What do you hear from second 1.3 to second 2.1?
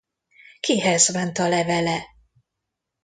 a levele?